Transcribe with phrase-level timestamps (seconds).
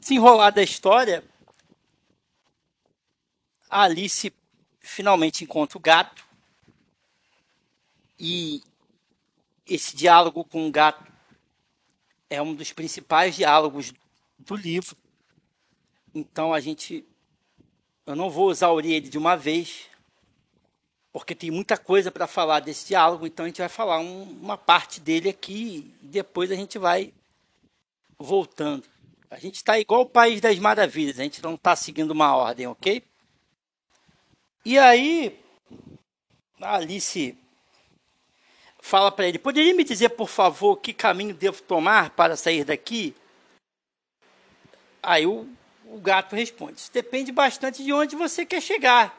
[0.00, 1.22] desenrolar da história,
[3.68, 4.32] Alice
[4.80, 6.26] finalmente encontra o gato
[8.18, 8.62] e
[9.66, 11.10] esse diálogo com o gato
[12.28, 13.92] é um dos principais diálogos
[14.38, 14.96] do livro.
[16.14, 17.06] Então a gente
[18.06, 19.82] eu não vou exaurir ele de uma vez,
[21.12, 24.56] porque tem muita coisa para falar desse diálogo, então a gente vai falar um, uma
[24.56, 27.12] parte dele aqui e depois a gente vai
[28.18, 28.88] voltando.
[29.30, 32.66] A gente está igual o País das Maravilhas, a gente não está seguindo uma ordem,
[32.66, 33.00] ok?
[34.64, 35.40] E aí,
[36.60, 37.38] a Alice
[38.80, 43.14] fala para ele: Poderia me dizer, por favor, que caminho devo tomar para sair daqui?
[45.00, 45.48] Aí o,
[45.86, 49.16] o gato responde: Isso depende bastante de onde você quer chegar.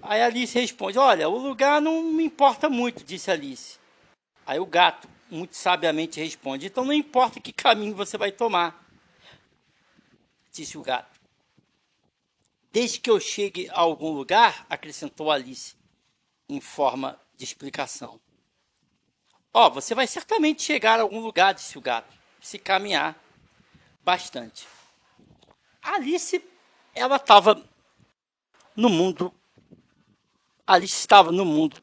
[0.00, 3.78] Aí Alice responde: Olha, o lugar não me importa muito, disse Alice.
[4.46, 8.84] Aí o gato, muito sabiamente, responde: Então não importa que caminho você vai tomar,
[10.52, 11.20] disse o gato.
[12.72, 15.74] Desde que eu chegue a algum lugar, acrescentou Alice,
[16.48, 18.20] em forma de explicação.
[19.52, 23.18] Ó, oh, você vai certamente chegar a algum lugar, disse o gato, se caminhar
[24.04, 24.66] bastante.
[25.80, 26.44] Alice,
[26.94, 27.62] ela estava
[28.76, 29.32] no mundo
[30.66, 31.80] Alice estava no mundo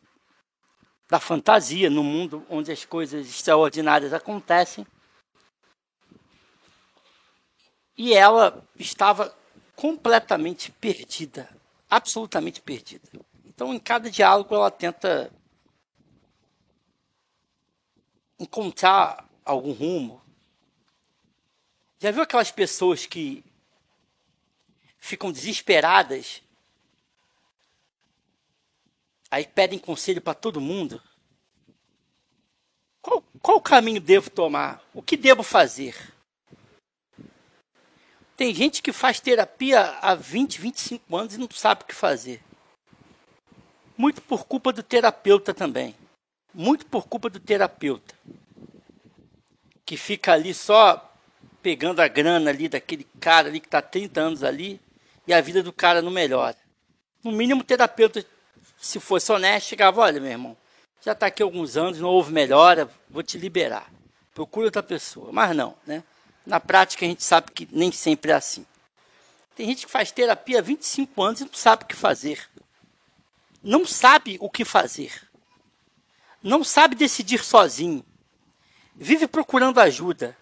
[1.13, 4.83] da fantasia, no mundo onde as coisas extraordinárias acontecem.
[7.95, 9.31] E ela estava
[9.75, 11.47] completamente perdida,
[11.87, 13.07] absolutamente perdida.
[13.45, 15.31] Então, em cada diálogo, ela tenta
[18.39, 20.19] encontrar algum rumo.
[21.99, 23.45] Já viu aquelas pessoas que
[24.97, 26.41] ficam desesperadas
[29.33, 31.01] aí pedem conselho para todo mundo.
[33.01, 34.83] Qual, qual caminho devo tomar?
[34.93, 35.95] O que devo fazer?
[38.37, 42.43] Tem gente que faz terapia há 20, 25 anos e não sabe o que fazer.
[43.97, 45.95] Muito por culpa do terapeuta também.
[46.53, 48.13] Muito por culpa do terapeuta.
[49.83, 51.11] Que fica ali só
[51.63, 54.79] pegando a grana ali daquele cara ali que está 30 anos ali
[55.25, 56.57] e a vida do cara não melhora.
[57.23, 58.23] No mínimo, o terapeuta
[58.83, 60.57] se fosse honesto, chegava, olha, meu irmão,
[61.01, 63.89] já está aqui alguns anos, não houve melhora, vou te liberar.
[64.33, 65.31] Procura outra pessoa.
[65.31, 66.03] Mas não, né?
[66.45, 68.65] Na prática a gente sabe que nem sempre é assim.
[69.55, 72.49] Tem gente que faz terapia há 25 anos e não sabe o que fazer.
[73.63, 75.29] Não sabe o que fazer.
[76.41, 78.03] Não sabe decidir sozinho.
[78.95, 80.37] Vive procurando ajuda.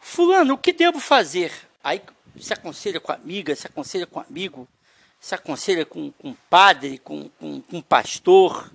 [0.00, 1.52] Fulano, o que devo fazer?
[1.84, 2.00] Aí
[2.40, 4.66] se aconselha com a amiga, se aconselha com o amigo
[5.22, 8.72] se aconselha com, com padre, com, com, com pastor,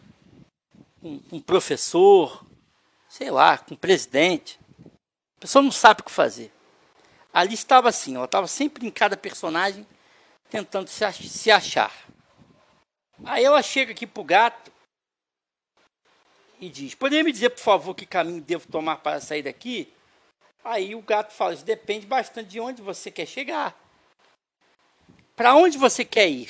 [1.01, 2.47] com, com professor,
[3.09, 4.57] sei lá, com presidente.
[5.35, 6.49] A pessoa não sabe o que fazer.
[7.33, 9.85] Ali estava assim, ela estava sempre em cada personagem
[10.49, 11.93] tentando se, se achar.
[13.25, 14.71] Aí ela chega aqui para o gato
[16.61, 19.93] e diz: Poderia me dizer, por favor, que caminho devo tomar para sair daqui?
[20.63, 23.77] Aí o gato fala: Isso depende bastante de onde você quer chegar.
[25.37, 26.49] Para onde você quer ir?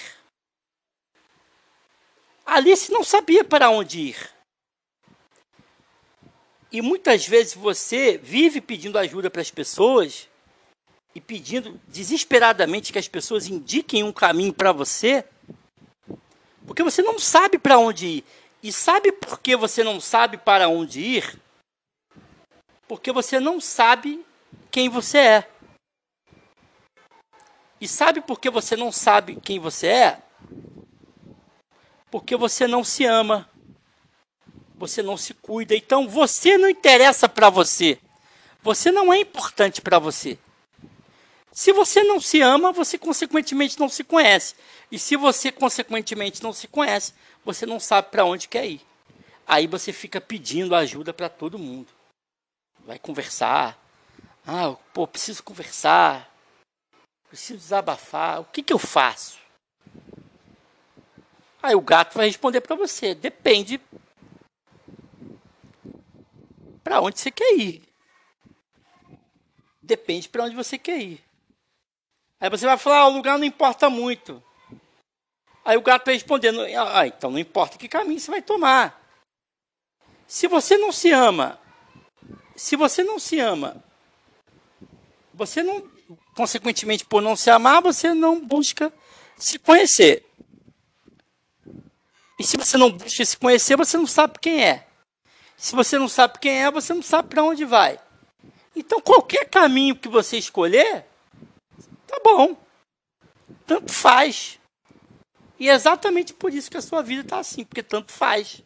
[2.45, 4.29] Alice não sabia para onde ir.
[6.71, 10.29] E muitas vezes você vive pedindo ajuda para as pessoas
[11.13, 15.25] e pedindo desesperadamente que as pessoas indiquem um caminho para você,
[16.65, 18.25] porque você não sabe para onde ir.
[18.63, 21.41] E sabe por que você não sabe para onde ir?
[22.87, 24.25] Porque você não sabe
[24.71, 25.56] quem você é.
[27.79, 30.21] E sabe por que você não sabe quem você é?
[32.09, 33.49] Porque você não se ama.
[34.75, 35.75] Você não se cuida.
[35.75, 37.99] Então você não interessa para você.
[38.63, 40.37] Você não é importante para você.
[41.51, 44.55] Se você não se ama, você consequentemente não se conhece.
[44.91, 47.13] E se você consequentemente não se conhece,
[47.43, 48.81] você não sabe para onde quer ir.
[49.45, 51.87] Aí você fica pedindo ajuda para todo mundo.
[52.85, 53.77] Vai conversar.
[54.45, 56.31] Ah, pô, preciso conversar
[57.27, 59.37] preciso desabafar, o que, que eu faço?
[61.61, 63.81] Aí o gato vai responder para você, depende
[66.83, 67.83] para onde você quer ir.
[69.81, 71.23] Depende para onde você quer ir.
[72.39, 74.41] Aí você vai falar, ah, o lugar não importa muito.
[75.65, 79.01] Aí o gato vai respondendo, ah, então não importa que caminho você vai tomar.
[80.25, 81.59] Se você não se ama,
[82.55, 83.83] se você não se ama,
[85.33, 85.96] você não
[86.37, 88.93] consequentemente, por não se amar, você não busca
[89.35, 90.23] se conhecer.
[92.39, 94.85] E se você não busca se conhecer, você não sabe quem é.
[95.57, 97.99] Se você não sabe quem é, você não sabe para onde vai.
[98.75, 101.05] Então, qualquer caminho que você escolher,
[102.05, 102.55] tá bom.
[103.65, 104.59] Tanto faz.
[105.59, 108.61] E é exatamente por isso que a sua vida está assim, porque tanto faz.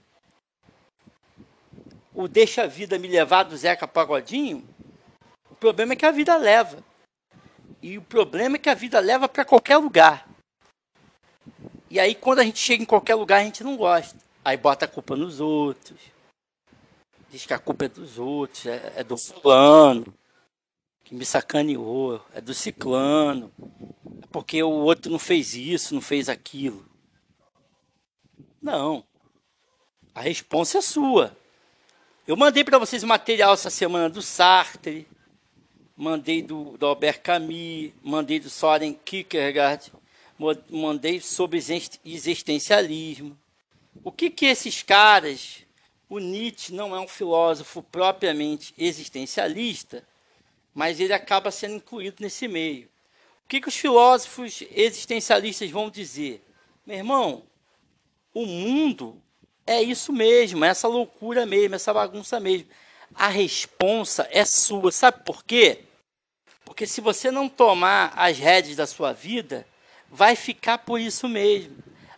[2.14, 4.68] O deixa a vida me levar do Zeca Pagodinho,
[5.50, 6.91] o problema é que a vida leva.
[7.82, 10.28] E o problema é que a vida leva para qualquer lugar.
[11.90, 14.18] E aí, quando a gente chega em qualquer lugar, a gente não gosta.
[14.46, 16.00] Aí bota a culpa nos outros.
[17.30, 20.14] Diz que a culpa é dos outros, é, é do fulano,
[21.04, 23.52] que me sacaneou, é do ciclano,
[24.22, 26.86] é porque o outro não fez isso, não fez aquilo.
[28.62, 29.04] Não.
[30.14, 31.36] A resposta é sua.
[32.28, 35.08] Eu mandei para vocês material essa semana do Sartre,
[35.96, 39.92] mandei do, do Albert Camus, mandei do Soren Kierkegaard,
[40.70, 41.60] mandei sobre
[42.06, 43.38] existencialismo.
[44.04, 45.66] O que que esses caras
[46.12, 50.06] o Nietzsche não é um filósofo propriamente existencialista,
[50.74, 52.90] mas ele acaba sendo incluído nesse meio.
[53.46, 56.44] O que, que os filósofos existencialistas vão dizer?
[56.86, 57.44] Meu irmão,
[58.34, 59.22] o mundo
[59.66, 62.68] é isso mesmo, é essa loucura mesmo, essa bagunça mesmo.
[63.16, 64.92] A responsa é sua.
[64.92, 65.84] Sabe por quê?
[66.66, 69.68] Porque se você não tomar as rédeas da sua vida,
[70.10, 71.78] vai ficar por isso mesmo.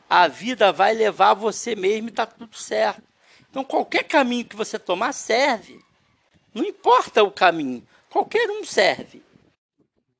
[0.09, 3.01] A vida vai levar você mesmo e está tudo certo.
[3.49, 5.79] Então, qualquer caminho que você tomar serve.
[6.53, 9.23] Não importa o caminho, qualquer um serve.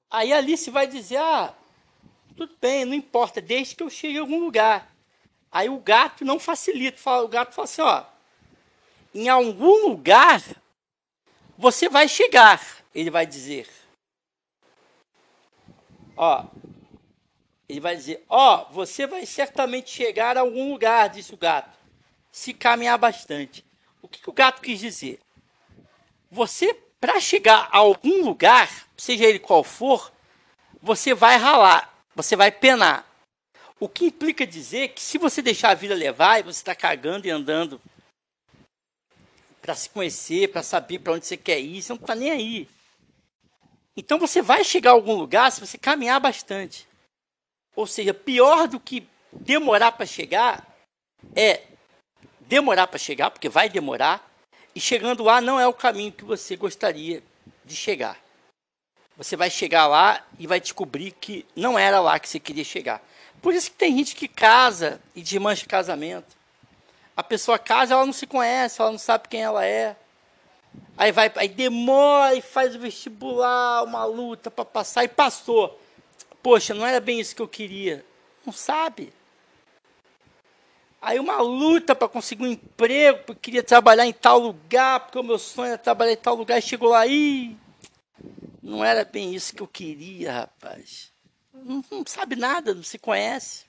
[0.09, 1.53] Aí Alice vai dizer: Ah,
[2.35, 4.91] tudo bem, não importa, desde que eu chegue em algum lugar.
[5.51, 6.99] Aí o gato não facilita.
[7.21, 8.03] o gato fala assim: Ó,
[9.13, 10.41] em algum lugar
[11.57, 12.61] você vai chegar,
[12.93, 13.67] ele vai dizer.
[16.15, 16.45] Ó,
[17.67, 21.83] ele vai dizer: Ó, você vai certamente chegar a algum lugar, disse o gato
[22.33, 23.63] se caminhar bastante.
[24.01, 25.19] O que, que o gato quis dizer?
[26.31, 30.11] Você, para chegar a algum lugar, seja ele qual for,
[30.81, 33.07] você vai ralar, você vai penar.
[33.79, 37.27] O que implica dizer que se você deixar a vida levar e você está cagando
[37.27, 37.79] e andando
[39.63, 42.69] para se conhecer, para saber para onde você quer ir, você não está nem aí.
[43.95, 46.85] Então você vai chegar a algum lugar se você caminhar bastante.
[47.73, 50.67] Ou seja, pior do que demorar para chegar
[51.33, 51.61] é
[52.41, 54.29] demorar para chegar, porque vai demorar,
[54.75, 57.23] e chegando lá não é o caminho que você gostaria
[57.63, 58.19] de chegar.
[59.15, 63.01] Você vai chegar lá e vai descobrir que não era lá que você queria chegar.
[63.41, 66.35] Por isso que tem gente que casa e desmancha casamento.
[67.15, 69.95] A pessoa casa, ela não se conhece, ela não sabe quem ela é.
[70.97, 75.79] Aí vai, aí demora e faz o vestibular, uma luta para passar e passou.
[76.41, 78.05] Poxa, não era bem isso que eu queria.
[78.45, 79.13] Não sabe.
[81.01, 85.23] Aí uma luta para conseguir um emprego, porque queria trabalhar em tal lugar, porque o
[85.23, 87.57] meu sonho era trabalhar em tal lugar, e chegou lá e
[88.61, 91.11] não era bem isso que eu queria, rapaz.
[91.53, 93.65] Não, não sabe nada, não se conhece.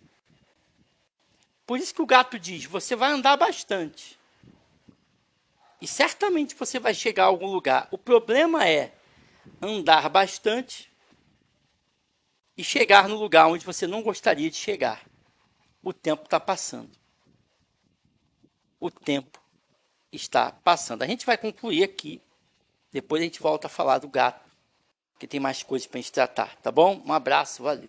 [1.66, 4.19] Por isso que o gato diz: você vai andar bastante.
[5.81, 7.88] E certamente você vai chegar a algum lugar.
[7.90, 8.94] O problema é
[9.61, 10.90] andar bastante
[12.56, 15.02] e chegar no lugar onde você não gostaria de chegar.
[15.82, 17.05] O tempo está passando
[18.84, 19.40] o tempo
[20.12, 21.02] está passando.
[21.02, 22.20] A gente vai concluir aqui.
[22.93, 24.44] Depois a gente volta a falar do gato,
[25.18, 27.02] que tem mais coisas para a gente tratar, tá bom?
[27.06, 27.88] Um abraço, valeu.